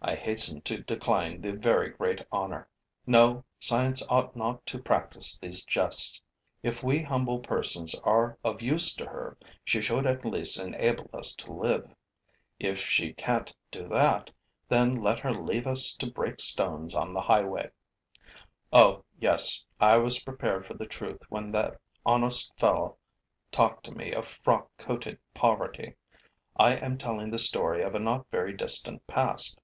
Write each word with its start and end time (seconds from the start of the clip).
I 0.00 0.14
hastened 0.14 0.64
to 0.66 0.78
decline 0.84 1.40
the 1.40 1.52
very 1.52 1.90
great 1.90 2.24
honor. 2.30 2.68
No, 3.04 3.44
science 3.58 4.00
ought 4.08 4.36
not 4.36 4.64
to 4.66 4.78
practice 4.80 5.36
these 5.38 5.64
jests. 5.64 6.22
If 6.62 6.84
we 6.84 7.02
humble 7.02 7.40
persons 7.40 7.96
are 8.04 8.38
of 8.44 8.62
use 8.62 8.94
to 8.94 9.06
her, 9.06 9.36
she 9.64 9.82
should 9.82 10.06
at 10.06 10.24
least 10.24 10.56
enable 10.58 11.10
us 11.12 11.34
to 11.36 11.52
live. 11.52 11.92
If 12.60 12.78
she 12.78 13.12
can't 13.12 13.52
do 13.72 13.88
that, 13.88 14.30
then 14.68 14.94
let 15.02 15.18
her 15.18 15.34
leave 15.34 15.66
us 15.66 15.96
to 15.96 16.08
break 16.08 16.38
stones 16.38 16.94
on 16.94 17.12
the 17.12 17.20
highway. 17.20 17.68
Oh, 18.72 19.04
yes, 19.20 19.64
I 19.80 19.96
was 19.96 20.22
prepared 20.22 20.64
for 20.64 20.74
the 20.74 20.86
truth 20.86 21.22
when 21.28 21.50
that 21.52 21.78
honest 22.06 22.56
fellow 22.56 22.96
talked 23.50 23.82
to 23.86 23.90
me 23.92 24.12
of 24.12 24.28
frock 24.28 24.70
coated 24.78 25.18
poverty! 25.34 25.96
I 26.56 26.76
am 26.76 26.98
telling 26.98 27.30
the 27.32 27.38
story 27.40 27.82
of 27.82 27.96
a 27.96 28.00
not 28.00 28.30
very 28.30 28.56
distant 28.56 29.04
past. 29.08 29.60